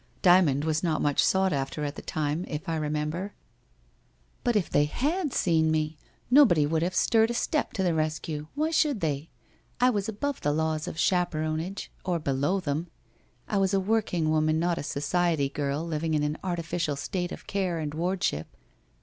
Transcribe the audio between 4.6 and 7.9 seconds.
they had seen me, nobody would have stirred a step to